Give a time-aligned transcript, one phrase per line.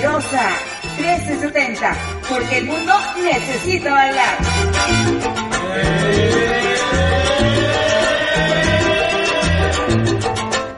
[0.00, 0.48] peligrosa.
[0.96, 1.96] 1370,
[2.28, 4.38] porque el mundo necesita bailar.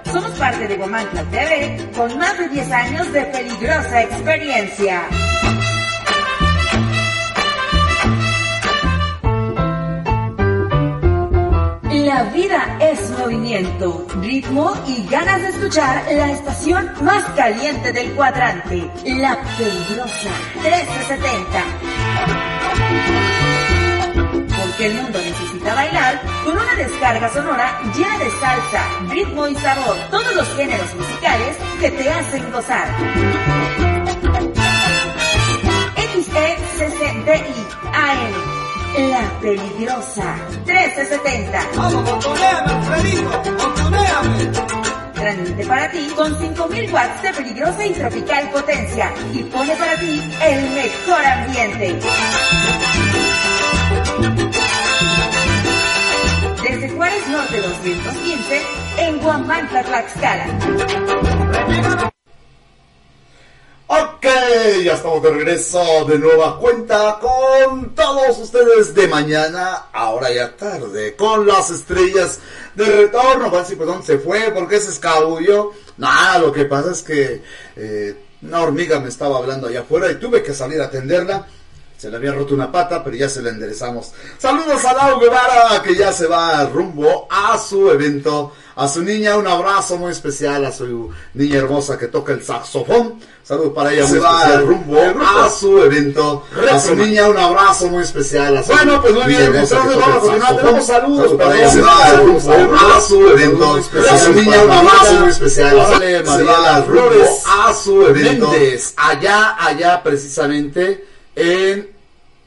[0.04, 5.08] Somos parte de Gomantla TV con más de 10 años de peligrosa experiencia.
[12.12, 18.86] La vida es movimiento, ritmo y ganas de escuchar la estación más caliente del cuadrante,
[19.06, 20.30] La Peligrosa
[20.62, 21.64] 1370.
[24.60, 29.96] Porque el mundo necesita bailar con una descarga sonora llena de salsa, ritmo y sabor,
[30.10, 32.88] todos los géneros musicales que te hacen gozar.
[35.96, 38.61] XECCDI AM
[38.98, 41.68] la Peligrosa 1370.
[41.76, 44.52] Vamos, Alfredito, botoneame.
[45.14, 50.20] Transmite para ti con 5000 watts de peligrosa y tropical potencia y pone para ti
[50.42, 51.98] el mejor ambiente.
[56.62, 58.62] Desde Juárez Norte 215
[58.98, 60.46] en Guamantla, Tlaxcala.
[64.24, 64.28] Ok,
[64.84, 71.16] ya estamos de regreso de nueva cuenta con todos ustedes de mañana, ahora ya tarde,
[71.16, 72.38] con las estrellas
[72.76, 73.50] de retorno.
[73.50, 74.52] Pues ¿dónde se fue?
[74.52, 75.72] ¿Por qué se escabulló?
[75.96, 77.42] Nada, lo que pasa es que
[77.74, 81.48] eh, una hormiga me estaba hablando allá afuera y tuve que salir a atenderla.
[82.02, 84.10] Se le había roto una pata, pero ya se la enderezamos.
[84.36, 88.54] Saludos a Lau Guevara, que ya se va rumbo a su evento.
[88.74, 90.64] A su niña, un abrazo muy especial.
[90.64, 93.20] A su niña hermosa que toca el saxofón.
[93.44, 94.66] Saludos para ella, Se muy va especial.
[94.66, 96.44] Rumbo a su evento.
[96.72, 98.56] A su niña, un abrazo muy especial.
[98.56, 100.56] A su Bueno, pues muy bien, toca vamos a continuar.
[100.56, 101.70] Tenemos saludos, para ella.
[101.70, 103.80] Se va rumbo a su evento.
[104.10, 106.02] A su niña, un abrazo muy especial.
[106.02, 108.50] El Flores rumbo a su evento.
[108.96, 111.90] Allá, allá precisamente en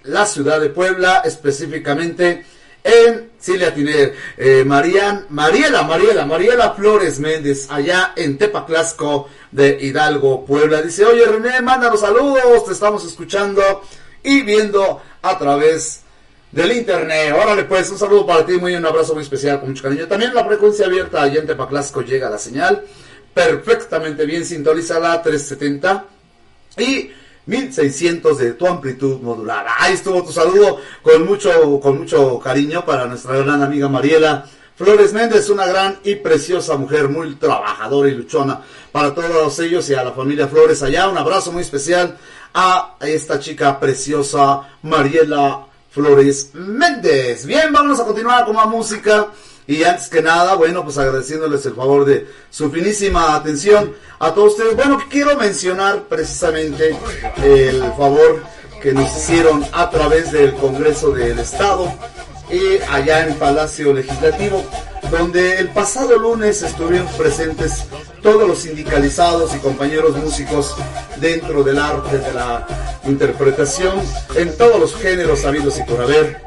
[0.03, 2.45] la ciudad de Puebla, específicamente
[2.83, 10.45] en Cilia Tiner, eh, Marian, Mariela, Mariela, Mariela Flores Méndez, allá en Tepaclasco de Hidalgo,
[10.45, 10.83] Puebla.
[10.83, 13.81] Dice, oye René, mándanos saludos, te estamos escuchando
[14.21, 16.01] y viendo a través
[16.51, 17.33] del internet.
[17.35, 20.07] Órale pues, un saludo para ti, muy un abrazo muy especial, con mucho cariño.
[20.07, 22.83] También la frecuencia abierta allá en Tepaclasco llega la señal
[23.33, 26.05] perfectamente bien sintonizada 370
[26.77, 27.11] y
[27.45, 29.71] 1600 de tu amplitud modulada.
[29.79, 34.45] Ahí estuvo tu saludo con mucho, con mucho cariño para nuestra gran amiga Mariela
[34.75, 38.61] Flores Méndez, una gran y preciosa mujer, muy trabajadora y luchona.
[38.91, 42.17] Para todos ellos y a la familia Flores allá, un abrazo muy especial
[42.53, 47.45] a esta chica preciosa Mariela Flores Méndez.
[47.45, 49.29] Bien, vamos a continuar con más música.
[49.67, 54.53] Y antes que nada, bueno, pues agradeciéndoles el favor de su finísima atención a todos
[54.53, 54.75] ustedes.
[54.75, 56.95] Bueno, quiero mencionar precisamente
[57.37, 58.43] el favor
[58.81, 61.91] que nos hicieron a través del Congreso del Estado
[62.51, 64.63] y allá en Palacio Legislativo,
[65.09, 67.85] donde el pasado lunes estuvieron presentes
[68.21, 70.75] todos los sindicalizados y compañeros músicos
[71.17, 72.67] dentro del arte de la
[73.05, 73.99] interpretación
[74.35, 76.43] en todos los géneros habidos y por haber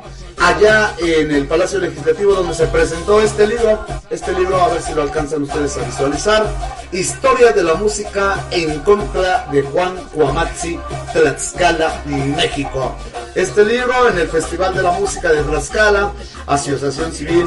[0.49, 4.95] allá en el Palacio Legislativo donde se presentó este libro, este libro a ver si
[4.95, 6.47] lo alcanzan ustedes a visualizar,
[6.91, 10.79] Historia de la música en contra de Juan Cuamatzi,
[11.13, 12.97] Tlaxcala, México.
[13.39, 16.13] Este libro en el Festival de la Música de Tlaxcala,
[16.49, 17.47] Asociación Civil,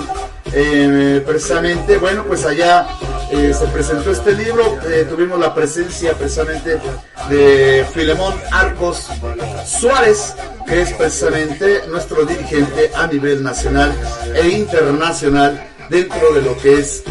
[0.54, 2.88] eh, precisamente, bueno, pues allá
[3.30, 6.80] eh, se presentó este libro, eh, tuvimos la presencia precisamente
[7.30, 9.10] de Filemón Arcos
[9.66, 10.34] Suárez,
[10.66, 13.94] que es precisamente nuestro dirigente a nivel nacional
[14.34, 17.04] e internacional dentro de lo que es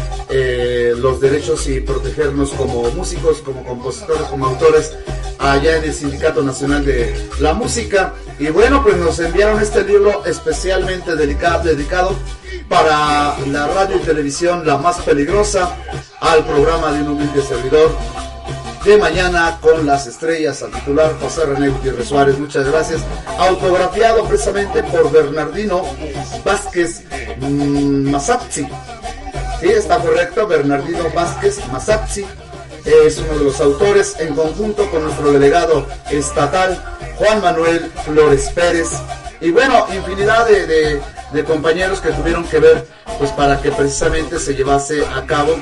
[0.97, 4.95] los derechos y protegernos como músicos, como compositores, como autores
[5.41, 8.13] allá en el Sindicato Nacional de la Música.
[8.39, 12.15] Y bueno, pues nos enviaron este libro especialmente dedicado, dedicado
[12.69, 15.75] para la radio y televisión La Más Peligrosa,
[16.21, 17.91] al programa de un humilde servidor
[18.85, 22.39] de mañana con las estrellas al titular José René Gutiérrez Suárez.
[22.39, 23.01] Muchas gracias.
[23.37, 25.83] Autografiado precisamente por Bernardino
[26.43, 27.03] Vázquez
[27.39, 28.67] mm, Masapsi.
[29.59, 30.47] Sí, está correcto.
[30.47, 32.25] Bernardino Vázquez Masapsi
[32.85, 36.81] es uno de los autores en conjunto con nuestro delegado estatal
[37.17, 38.89] Juan Manuel Flores Pérez.
[39.39, 42.85] Y bueno, infinidad de, de- compañeros que tuvieron que ver
[43.17, 45.55] pues para que precisamente se llevase a cabo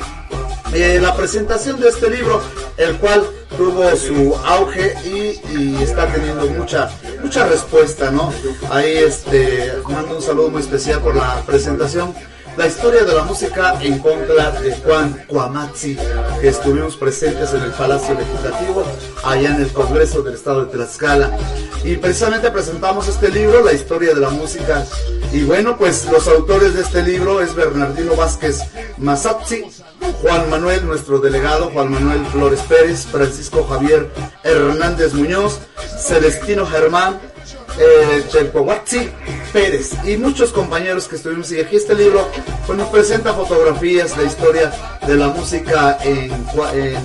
[0.73, 2.41] eh, la presentación de este libro,
[2.77, 3.23] el cual
[3.55, 6.89] tuvo su auge y, y está teniendo mucha
[7.21, 8.33] mucha respuesta, ¿no?
[8.71, 12.13] Ahí este mando un saludo muy especial por la presentación
[12.59, 15.97] la historia de la música en contra de Juan Cuamatzi,
[16.41, 18.83] que estuvimos presentes en el Palacio Legislativo,
[19.23, 21.37] allá en el Congreso del Estado de Tlaxcala.
[21.85, 24.85] Y precisamente presentamos este libro, La historia de la música.
[25.31, 28.59] Y bueno, pues los autores de este libro es Bernardino Vázquez
[28.97, 29.63] Mazazzi,
[30.21, 34.11] Juan Manuel, nuestro delegado, Juan Manuel Flores Pérez, Francisco Javier
[34.43, 35.59] Hernández Muñoz,
[35.97, 37.21] Celestino Germán,
[37.79, 38.25] eh,
[39.51, 41.51] Pérez y muchos compañeros que estuvimos.
[41.51, 42.27] Y aquí este libro
[42.65, 44.71] pues nos presenta fotografías, la historia
[45.05, 46.31] de la música en,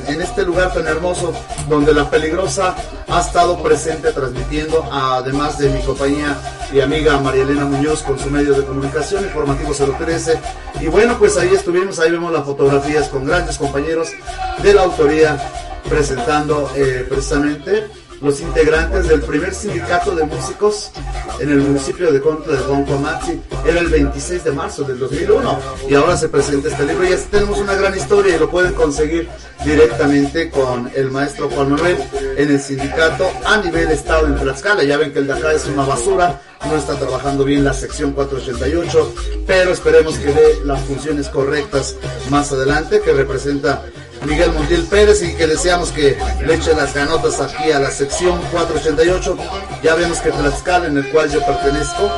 [0.07, 1.33] en, este lugar tan hermoso
[1.69, 2.75] donde la peligrosa
[3.09, 6.37] ha estado presente transmitiendo además de mi compañía
[6.73, 10.39] y amiga María Elena Muñoz con su medio de comunicación informativo 013
[10.81, 14.11] y bueno pues ahí estuvimos ahí vemos las fotografías con grandes compañeros
[14.63, 15.39] de la autoría
[15.89, 17.87] presentando eh, precisamente
[18.25, 20.91] los integrantes del primer sindicato de músicos
[21.41, 23.39] en el municipio de Contra de Boncomaxi.
[23.67, 25.59] Era el 26 de marzo del 2001
[25.91, 27.05] y ahora se presenta este libro.
[27.05, 29.29] Y ya tenemos una gran historia y lo pueden conseguir
[29.63, 31.99] directamente con el maestro Juan Manuel
[32.37, 34.85] en el sindicato a nivel estado en Tlaxcala.
[34.85, 38.13] Ya ven que el de acá es una basura, no está trabajando bien la sección
[38.13, 39.15] 488,
[39.47, 41.97] pero esperemos que dé las funciones correctas
[42.31, 43.85] más adelante, que representa
[44.27, 48.41] Miguel Montiel Pérez y que deseamos que le eche las ganotas aquí a la sección
[48.51, 49.37] 488.
[49.83, 52.11] Ya vemos que Tlaxcala, en el cual yo pertenezco,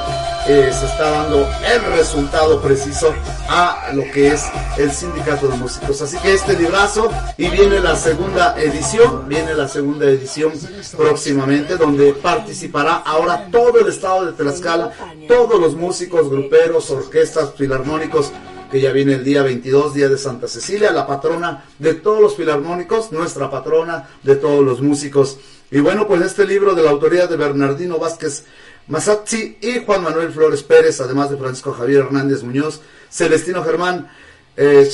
[0.48, 3.12] eh, se está dando el resultado preciso
[3.48, 4.44] a lo que es
[4.78, 6.00] el sindicato de músicos.
[6.02, 10.52] Así que este librazo y viene la segunda edición, viene la segunda edición
[10.96, 14.92] próximamente donde participará ahora todo el estado de Tlaxcala,
[15.26, 18.30] todos los músicos, gruperos, orquestas, filarmónicos,
[18.70, 22.36] que ya viene el día 22, día de Santa Cecilia, la patrona de todos los
[22.36, 25.38] filarmónicos, nuestra patrona de todos los músicos.
[25.70, 28.44] Y bueno, pues este libro de la autoría de Bernardino Vázquez
[28.88, 32.80] Masazzi y Juan Manuel Flores Pérez, además de Francisco Javier Hernández Muñoz,
[33.10, 34.08] Celestino Germán
[34.56, 34.88] eh,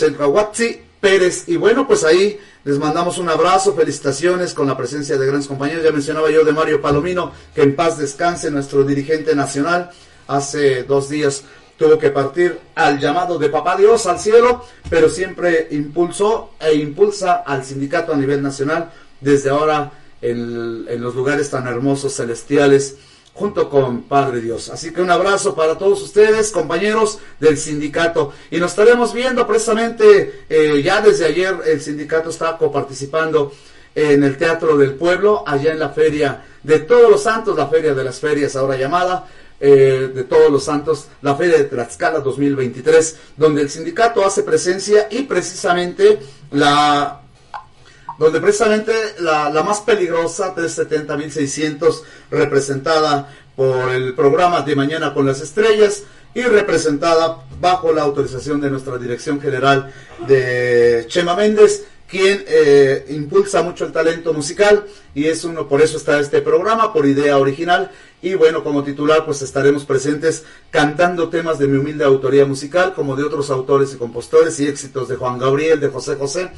[1.00, 1.48] Pérez.
[1.48, 5.84] Y bueno, pues ahí les mandamos un abrazo, felicitaciones con la presencia de grandes compañeros.
[5.84, 9.90] Ya mencionaba yo de Mario Palomino, que en paz descanse, nuestro dirigente nacional.
[10.28, 11.42] Hace dos días
[11.82, 17.43] tuvo que partir al llamado de Papá Dios al cielo, pero siempre impulsó e impulsa
[17.44, 19.90] al sindicato a nivel nacional desde ahora
[20.20, 22.99] en, los lugares tan hermosos celestiales
[23.34, 24.69] junto con Padre Dios.
[24.69, 28.32] Así que un abrazo para todos ustedes, compañeros del sindicato.
[28.52, 33.52] Y nos estaremos viendo precisamente, eh, ya desde ayer el sindicato está coparticipando
[33.96, 37.93] en el Teatro del Pueblo, allá en la Feria de Todos los Santos, la Feria
[37.93, 39.26] de las Ferias ahora llamada,
[39.64, 45.06] eh, de Todos los Santos, la Feria de Tlaxcala 2023, donde el sindicato hace presencia
[45.09, 46.19] y precisamente
[46.50, 47.20] la
[48.19, 55.41] donde precisamente la, la más peligrosa, 370.600, representada por el programa de Mañana con las
[55.41, 56.03] Estrellas
[56.35, 59.93] y representada bajo la autorización de nuestra Dirección General
[60.26, 65.97] de Chema Méndez, quien eh, impulsa mucho el talento musical y es uno, por eso
[65.97, 67.91] está este programa, por idea original.
[68.20, 73.17] Y bueno, como titular, pues estaremos presentes cantando temas de mi humilde autoría musical, como
[73.17, 76.50] de otros autores y compositores y éxitos de Juan Gabriel, de José José,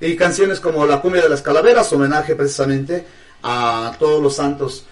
[0.00, 3.04] y canciones como La cumbia de las calaveras, homenaje precisamente
[3.42, 4.86] a todos los santos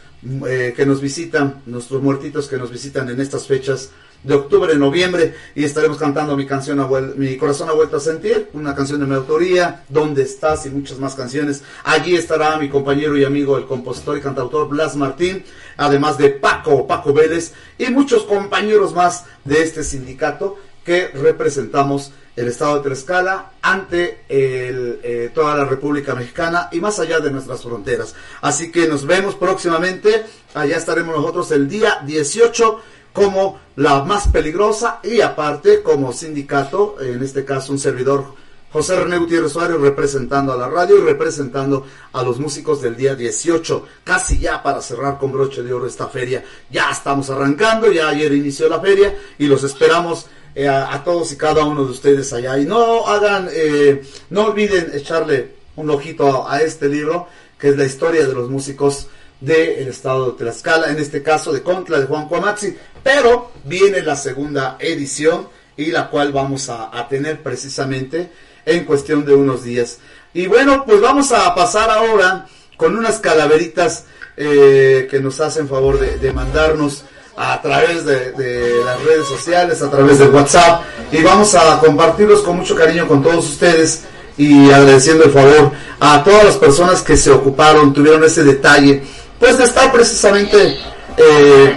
[0.46, 3.88] eh, que nos visitan, nuestros muertitos que nos visitan en estas fechas
[4.22, 6.87] de octubre, noviembre, y estaremos cantando mi canción,
[7.17, 10.67] Mi corazón ha vuelto a sentir, una canción de mi autoría, ¿Dónde estás?
[10.67, 11.62] y muchas más canciones.
[11.84, 15.44] Allí estará mi compañero y amigo, el compositor y cantautor Blas Martín,
[15.76, 22.49] además de Paco, Paco Vélez, y muchos compañeros más de este sindicato que representamos el
[22.49, 28.14] estado de Tlaxcala ante eh, toda la República Mexicana y más allá de nuestras fronteras.
[28.40, 32.80] Así que nos vemos próximamente, allá estaremos nosotros el día 18
[33.12, 38.40] como la más peligrosa y aparte como sindicato, en este caso un servidor
[38.73, 43.17] José René Gutiérrez Suárez representando a la radio y representando a los músicos del día
[43.17, 46.45] 18, casi ya para cerrar con broche de oro esta feria.
[46.71, 51.37] Ya estamos arrancando, ya ayer inició la feria y los esperamos eh, a, todos y
[51.37, 52.59] cada uno de ustedes allá.
[52.59, 57.26] Y no hagan, eh, no olviden echarle un ojito a, este libro,
[57.59, 59.09] que es la historia de los músicos
[59.40, 64.16] del estado de Tlaxcala, en este caso de Contra de Juan Cuamaxi, pero viene la
[64.16, 68.30] segunda edición y la cual vamos a, tener precisamente
[68.66, 69.99] en cuestión de unos días.
[70.35, 74.04] Y bueno, pues vamos a pasar ahora con unas calaveritas
[74.37, 77.04] eh, que nos hacen favor de, mandarnos
[77.37, 82.42] a través de, de, las redes sociales, a través de WhatsApp, y vamos a compartirlos
[82.42, 84.02] con mucho cariño con todos ustedes
[84.37, 89.02] y agradeciendo el favor a todas las personas que se ocuparon, tuvieron ese detalle
[89.40, 90.76] pues estar precisamente
[91.16, 91.75] eh,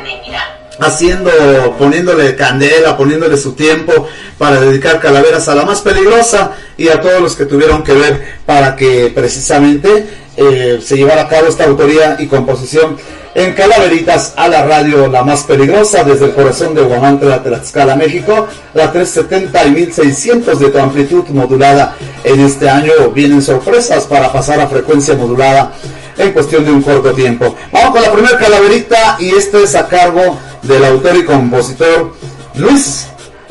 [0.79, 1.31] haciendo,
[1.79, 7.21] poniéndole candela, poniéndole su tiempo para dedicar calaveras a la más peligrosa y a todos
[7.21, 10.05] los que tuvieron que ver para que precisamente
[10.35, 12.97] eh, se llevara a cabo esta autoría y composición
[13.35, 18.47] en Calaveritas a la radio la más peligrosa desde el corazón de Guamantla, Tlaxcala, México,
[18.73, 21.95] la 370 y 1600 de tu amplitud modulada.
[22.23, 25.73] En este año vienen sorpresas para pasar a frecuencia modulada
[26.17, 27.55] en cuestión de un corto tiempo.
[27.71, 32.13] Vamos con la primera calaverita y este es a cargo del autor y compositor
[32.55, 33.07] Luis.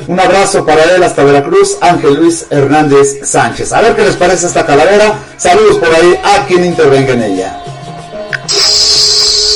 [0.07, 3.71] Un abrazo para él hasta Veracruz, Ángel Luis Hernández Sánchez.
[3.71, 5.19] A ver qué les parece esta calavera.
[5.37, 7.63] Saludos por ahí a quien intervenga en ella.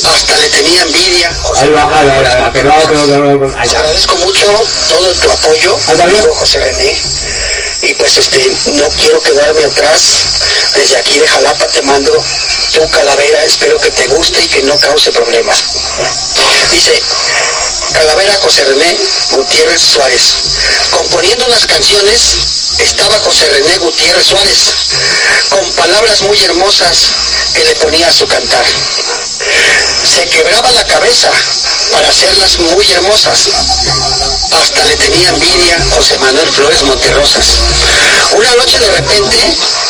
[0.05, 1.33] Hasta le tenía envidia.
[1.41, 4.45] José Ahí va, ahí va, agradezco mucho
[4.87, 5.77] todo tu apoyo,
[6.39, 6.95] José René.
[7.81, 10.01] Y pues este, no quiero quedarme atrás.
[10.75, 12.11] Desde aquí de Jalapa te mando
[12.73, 13.43] tu calavera.
[13.43, 15.63] Espero que te guste y que no cause problemas.
[16.71, 17.01] Dice,
[17.93, 18.97] Calavera José René
[19.31, 20.35] Gutiérrez Suárez.
[20.91, 22.37] Componiendo las canciones
[22.79, 24.59] estaba José René Gutiérrez Suárez,
[25.49, 27.11] con palabras muy hermosas
[27.53, 28.65] que le ponía a su cantar.
[30.03, 31.29] Se quebraba la cabeza
[31.91, 33.49] para hacerlas muy hermosas.
[34.51, 37.45] Hasta le tenía envidia José Manuel Flores Monterrosas.
[38.31, 39.37] Una noche de repente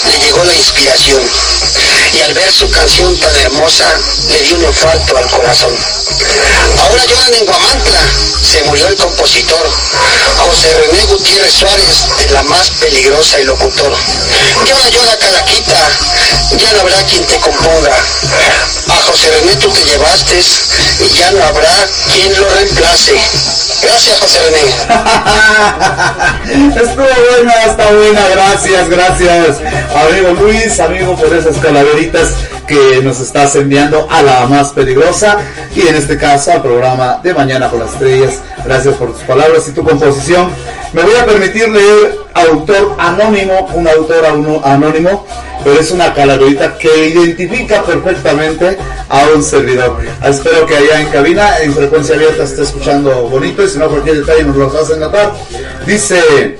[0.05, 1.21] le llegó la inspiración
[2.13, 3.85] y al ver su canción tan hermosa
[4.29, 5.75] le dio un infarto al corazón.
[6.79, 8.01] Ahora lloran en Guamantla,
[8.41, 9.69] se murió el compositor
[10.37, 11.76] José René Gutiérrez Suárez,
[12.37, 13.91] la más peligrosa y locutor.
[14.65, 15.89] Llora, Calaquita,
[16.55, 17.95] ya no habrá quien te componga.
[18.89, 20.39] A José René tú te llevaste
[20.99, 23.19] y ya no habrá quien lo reemplace.
[23.81, 24.65] Gracias José René.
[26.81, 29.57] Estuvo buena, está buena, gracias, gracias,
[29.95, 32.29] amigo Luis, amigo por esas calaveritas
[32.67, 35.37] que nos estás enviando a la más peligrosa
[35.75, 38.41] y en este caso al programa de Mañana con las Estrellas.
[38.63, 40.51] Gracias por tus palabras y tu composición.
[40.97, 44.25] Me voy a permitir leer autor anónimo, un autor
[44.63, 45.27] anónimo,
[45.63, 49.95] pero es una calaverita que identifica perfectamente a un servidor.
[50.23, 54.21] Espero que allá en cabina, en frecuencia abierta, esté escuchando bonito y si no, cualquier
[54.21, 55.33] detalle nos lo hacen notar.
[55.85, 56.57] Dice,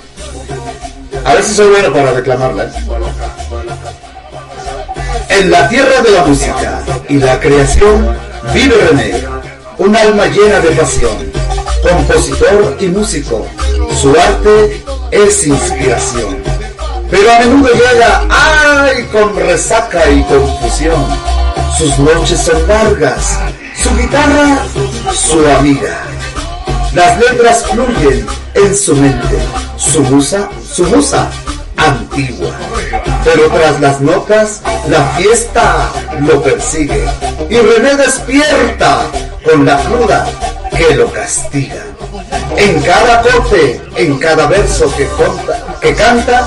[1.26, 2.66] a ver si soy bueno para reclamarla.
[2.66, 2.72] ¿eh?
[5.30, 8.16] En la tierra de la música y la creación
[8.54, 9.24] vive René,
[9.80, 11.27] un alma llena de pasión,
[11.82, 13.46] compositor y músico.
[14.02, 16.38] Su arte es inspiración,
[17.10, 21.06] pero a menudo llega, ay, con resaca y confusión.
[21.78, 23.40] Sus noches son largas,
[23.82, 24.66] su guitarra,
[25.14, 26.04] su amiga.
[26.94, 29.38] Las letras fluyen en su mente,
[29.78, 31.30] su musa, su musa
[31.78, 32.52] antigua.
[33.24, 35.92] Pero tras las notas, la fiesta
[36.22, 37.06] lo persigue
[37.50, 39.06] y René despierta
[39.44, 40.28] con la cruda
[40.78, 41.84] que lo castiga.
[42.56, 46.46] En cada corte, en cada verso que, canta,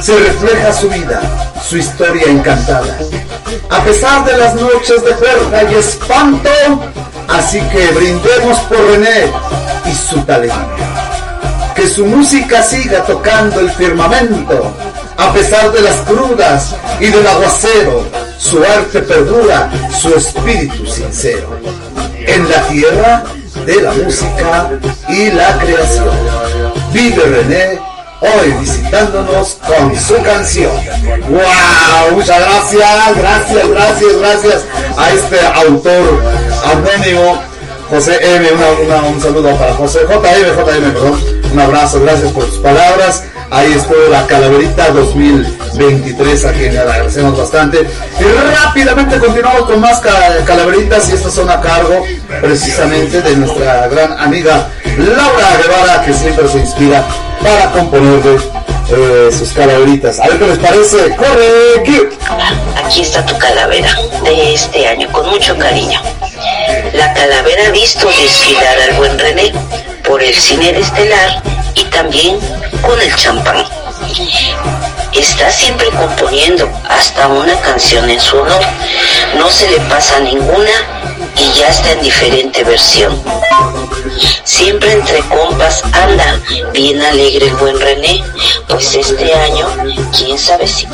[0.00, 1.20] se refleja su vida,
[1.68, 2.98] su historia encantada.
[3.68, 6.50] A pesar de las noches de fuerza y espanto,
[7.28, 9.30] así que brindemos por René
[9.86, 10.56] y su talento.
[11.74, 14.74] Que su música siga tocando el firmamento,
[15.16, 18.06] a pesar de las crudas y del aguacero,
[18.38, 21.58] su arte perdura, su espíritu sincero.
[22.26, 23.24] En la tierra
[23.66, 24.70] de la música
[25.08, 26.10] y la creación.
[26.92, 27.80] Vive René
[28.20, 30.72] hoy visitándonos con su canción.
[31.28, 32.16] ¡Wow!
[32.16, 34.64] Muchas gracias, gracias, gracias, gracias
[34.96, 36.22] a este autor
[36.64, 37.42] anónimo,
[37.88, 38.48] José M.
[38.86, 41.20] Una, un saludo para José JM, JM, perdón.
[41.52, 43.24] Un abrazo, gracias por sus palabras.
[43.50, 47.80] Ahí estuvo la Calaverita 2023, a quien le agradecemos bastante.
[48.18, 48.22] Y
[48.54, 52.04] rápidamente continuamos con más ca- calaveritas y estas son a cargo
[52.40, 57.04] precisamente de nuestra gran amiga Laura Guevara, que siempre se inspira
[57.42, 58.36] para componerle
[58.92, 60.20] eh, sus calaveritas.
[60.20, 61.16] A ver qué les parece.
[61.16, 61.82] ¡Corre!
[61.84, 62.08] Cue.
[62.84, 63.88] Aquí está tu calavera
[64.22, 66.00] de este año, con mucho cariño.
[66.92, 69.52] La calavera visto desfilar al buen René
[70.06, 71.42] por el cine estelar
[71.74, 72.38] y también
[72.82, 73.64] con el champán.
[75.12, 78.60] Está siempre componiendo hasta una canción en su honor.
[79.36, 80.70] No se le pasa ninguna
[81.36, 83.20] y ya está en diferente versión.
[84.44, 86.40] Siempre entre compas anda
[86.72, 88.22] bien alegre el buen René,
[88.68, 89.66] pues este año,
[90.16, 90.86] quién sabe si.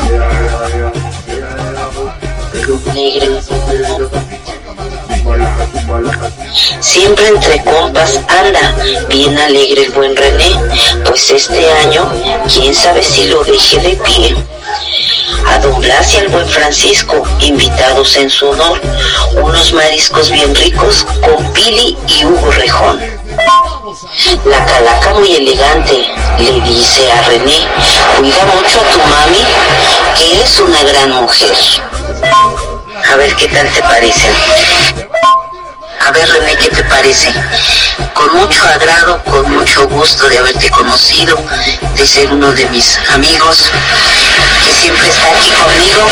[6.81, 8.75] Siempre entre compas anda
[9.09, 10.57] bien alegre el buen René,
[11.05, 12.11] pues este año,
[12.53, 14.37] quién sabe si lo deje de pie.
[15.49, 18.81] a don Blas y al buen Francisco, invitados en su honor,
[19.43, 23.01] unos mariscos bien ricos con Pili y Hugo Rejón.
[24.45, 26.05] La calaca muy elegante
[26.39, 27.67] le dice a René,
[28.17, 29.45] cuida mucho a tu mami,
[30.17, 31.57] que es una gran mujer.
[33.13, 35.06] A ver qué tal te parecen.
[36.07, 37.35] A ver, René, ¿qué te parece?
[38.15, 41.37] Con mucho agrado, con mucho gusto de haberte conocido,
[41.97, 43.69] de ser uno de mis amigos,
[44.63, 46.09] que siempre está aquí conmigo.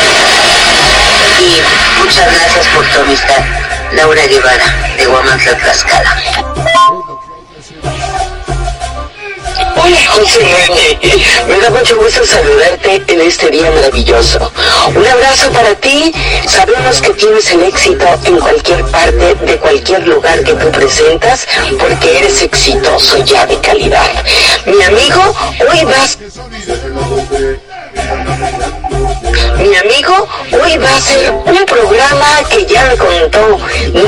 [1.39, 1.61] Y
[1.97, 3.41] muchas gracias por tu amistad.
[3.93, 6.54] Laura Guevara, de Guamantla, Tlaxcala.
[9.75, 10.39] Hola José
[11.47, 14.51] me da mucho gusto saludarte en este día maravilloso.
[14.95, 16.13] Un abrazo para ti,
[16.47, 21.47] sabemos que tienes el éxito en cualquier parte de cualquier lugar que tú presentas
[21.79, 24.09] porque eres exitoso ya de calidad.
[24.65, 25.21] Mi amigo,
[25.69, 26.17] hoy vas...
[29.65, 33.57] Mi amigo, hoy va a ser un programa que ya me contó,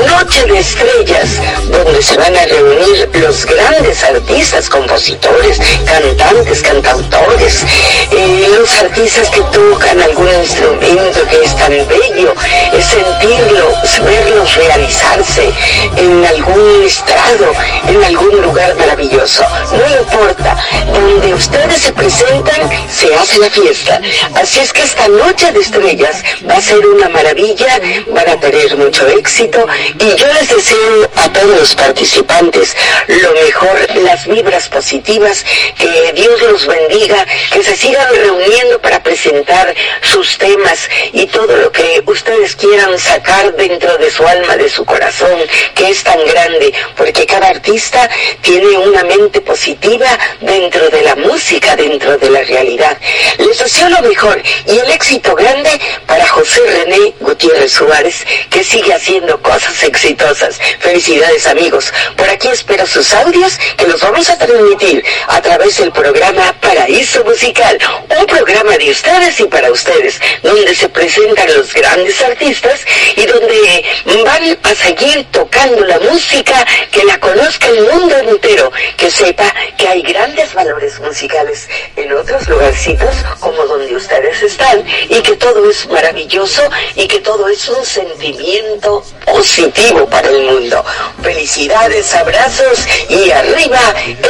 [0.06, 1.30] Noche de Estrellas,
[1.68, 7.64] donde se van a reunir los grandes artistas, compositores, cantantes, cantautores,
[8.12, 12.34] eh, los artistas que tocan algún instrumento que es tan bello,
[12.72, 13.74] es sentirlo,
[14.04, 15.50] verlos realizarse
[15.96, 17.52] en algún estrado,
[17.88, 19.42] en algún lugar maravilloso.
[19.72, 20.56] No importa,
[20.92, 24.00] donde ustedes se presentan, se hace la fiesta.
[24.40, 28.76] Así es que esta noche de estrellas va a ser una maravilla, van a tener
[28.76, 29.66] mucho éxito
[29.98, 32.76] y yo les deseo a todos los participantes
[33.06, 35.44] lo mejor, las vibras positivas,
[35.78, 41.72] que Dios los bendiga, que se sigan reuniendo para presentar sus temas y todo lo
[41.72, 45.38] que ustedes quieran sacar dentro de su alma, de su corazón,
[45.74, 48.08] que es tan grande, porque cada artista
[48.42, 52.98] tiene una mente positiva dentro de la música, dentro de la realidad.
[53.38, 58.92] Les deseo lo mejor y el éxito grande para José René Gutiérrez Suárez, que sigue
[58.92, 60.58] haciendo cosas exitosas.
[60.80, 61.92] Felicidades amigos.
[62.16, 67.24] Por aquí espero sus audios que los vamos a transmitir a través del programa Paraíso
[67.24, 67.78] Musical,
[68.18, 72.80] un programa de ustedes y para ustedes, donde se presentan los grandes artistas
[73.16, 73.84] y donde
[74.24, 79.88] van a seguir tocando la música, que la conozca el mundo entero, que sepa que
[79.88, 85.88] hay grandes valores musicales en otros lugarcitos como donde ustedes están y que todo es
[85.88, 86.62] maravilloso
[86.94, 90.84] y que todo es un sentimiento positivo para el mundo.
[91.22, 93.80] Felicidades, abrazos y arriba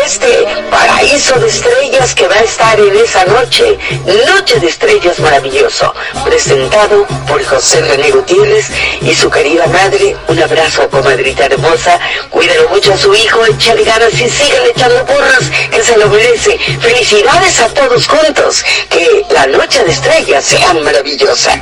[0.05, 3.79] este paraíso de estrellas que va a estar en esa noche,
[4.27, 8.67] Noche de Estrellas maravilloso, presentado por José René Gutiérrez
[9.03, 10.17] y su querida madre.
[10.29, 11.99] Un abrazo, comadrita hermosa.
[12.31, 16.59] Cuídalo mucho a su hijo, échale ganas y sigan echando porras, que se lo merece.
[16.81, 21.53] Felicidades a todos juntos, que la Noche de Estrellas sea maravillosa.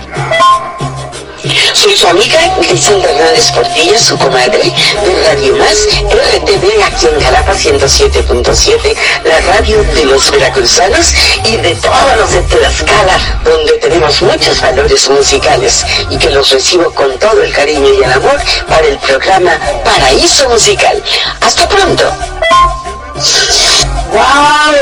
[1.75, 7.53] Soy su amiga Griselda Hernández Portilla, su comadre de Radio Más, RTV aquí en Jalapa
[7.53, 11.13] 107.7, la radio de los veracruzanos
[11.45, 16.93] y de todos los de Tlaxcala, donde tenemos muchos valores musicales y que los recibo
[16.95, 21.03] con todo el cariño y el amor para el programa Paraíso Musical.
[21.41, 22.26] Hasta pronto.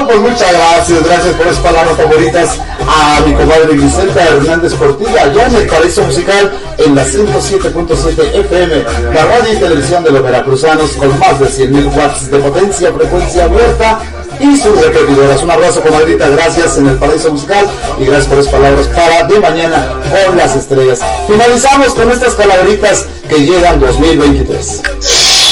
[0.07, 5.47] Pues muchas gracias, gracias por esas palabras favoritas a mi comadre Griselda Hernández Portilla, allá
[5.47, 10.91] en el Paraíso Musical, en la 107.7 FM, la radio y televisión de los veracruzanos
[10.93, 14.01] con más de 100.000 watts de potencia, frecuencia abierta
[14.41, 15.43] y sus repetidoras.
[15.43, 17.67] Un abrazo, comadrita, gracias en el Paraíso Musical
[17.99, 19.89] y gracias por esas palabras para de mañana
[20.27, 21.01] con las estrellas.
[21.27, 24.83] Finalizamos con estas calaveritas que llegan 2023.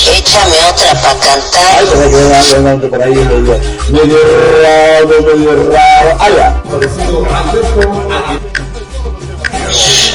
[0.06, 1.78] Échame otra para cantar.
[1.78, 3.60] Ay, por ahí, por ahí, por ahí, medio,
[3.90, 4.18] medio
[4.62, 6.16] raro, medio raro.
[6.18, 6.62] Ahí va.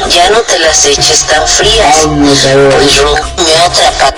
[0.09, 2.05] Ya no te las eches tan frías.
[2.05, 2.73] Vamos a ver.
[2.73, 2.99] Pues
[3.65, 4.15] otra para...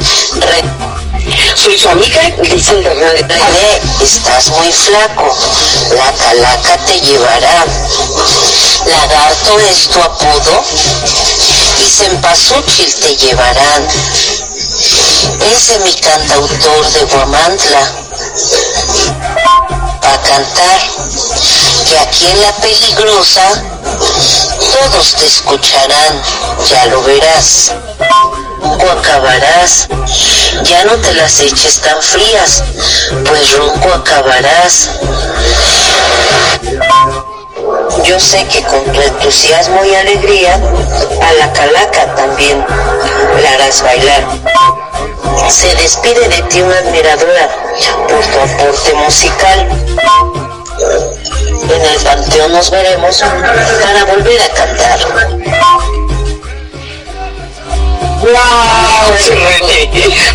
[1.55, 2.93] Soy su amiga Griselda.
[2.93, 5.35] René, estás muy flaco.
[5.95, 7.65] La calaca te llevará.
[8.85, 10.63] Lagarto es tu apodo.
[11.77, 13.87] Y Cempasúchil te llevarán.
[15.55, 17.81] Ese mi cantautor de Guamantla.
[20.01, 20.79] Pa' cantar.
[21.87, 23.49] Que aquí en la peligrosa
[24.71, 26.21] todos te escucharán.
[26.69, 27.73] Ya lo verás.
[28.61, 29.87] Ronco acabarás,
[30.63, 32.63] ya no te las eches tan frías,
[33.25, 34.89] pues ronco acabarás.
[38.03, 42.65] Yo sé que con tu entusiasmo y alegría, a la calaca también
[43.41, 44.27] la harás bailar.
[45.47, 47.49] Se despide de ti una admiradora
[48.07, 49.69] por tu aporte musical.
[51.63, 54.99] En el panteón nos veremos para volver a cantar.
[58.21, 58.29] ¡Wow!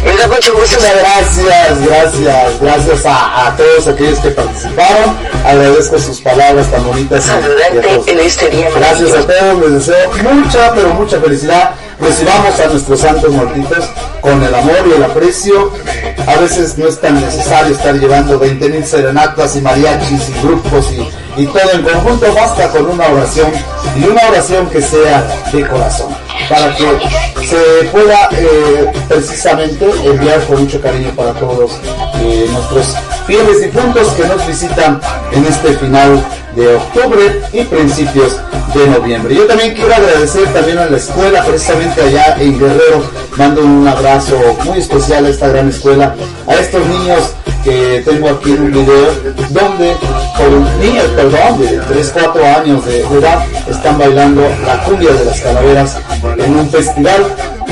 [0.05, 5.19] Me da mucho gusto Muchas gracias, gracias, gracias a, a todos aquellos que participaron.
[5.45, 7.25] Agradezco sus palabras tan bonitas.
[7.25, 11.75] saludarte en este día Gracias a todos, les deseo mucha, pero mucha felicidad.
[12.00, 13.85] Recibamos a nuestros santos muertitos
[14.20, 15.72] con el amor y el aprecio.
[16.26, 20.90] A veces no es tan necesario estar llevando 20 mil serenatas y mariachis y grupos
[20.92, 22.35] y, y todo en conjunto.
[22.35, 23.52] Basta con una oración
[23.96, 26.14] y una oración que sea de corazón
[26.48, 26.85] para que
[27.46, 31.72] se pueda eh, precisamente enviar con mucho cariño para todos
[32.20, 32.94] eh, nuestros
[33.27, 35.01] fieles difuntos que nos visitan
[35.33, 36.23] en este final
[36.55, 38.37] de octubre y principios
[38.75, 39.35] de noviembre.
[39.35, 43.05] Yo también quiero agradecer también a la escuela, precisamente allá en Guerrero,
[43.37, 46.15] mando un abrazo muy especial a esta gran escuela,
[46.47, 47.33] a estos niños
[47.65, 49.07] que tengo aquí en un video,
[49.51, 49.97] donde
[50.37, 50.51] por
[50.85, 55.41] niños, perdón, de 3, 4 años de, de edad, están bailando la cumbia de las
[55.41, 55.97] calaveras
[56.37, 57.25] en un festival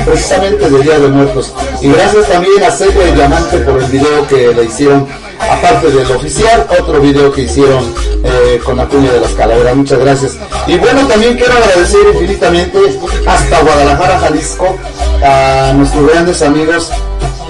[0.03, 1.53] precisamente de Día de Muertos.
[1.81, 5.07] Y gracias también a Celia y Diamante por el video que le hicieron,
[5.49, 9.75] aparte del oficial, otro video que hicieron eh, con la cuña de las calaveras.
[9.75, 10.37] Muchas gracias.
[10.67, 12.77] Y bueno, también quiero agradecer infinitamente
[13.25, 14.77] hasta Guadalajara, Jalisco,
[15.23, 16.91] a nuestros grandes amigos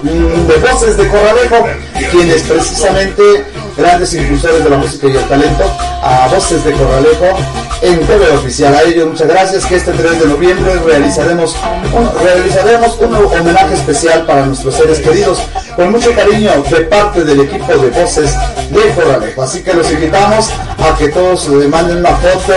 [0.01, 1.67] mm, de Voces de Corralejo,
[2.11, 3.45] quienes precisamente
[3.77, 5.63] grandes impulsores de la música y el talento,
[6.01, 8.73] a Voces de Corralejo en TV Oficial.
[8.73, 11.55] A ellos muchas gracias, que este 3 de noviembre realizaremos
[11.93, 15.39] un, realizaremos un homenaje especial para nuestros seres queridos,
[15.75, 18.33] con mucho cariño de parte del equipo de Voces
[18.69, 19.43] de Corralejo.
[19.43, 22.53] Así que los invitamos a que todos le manden una foto.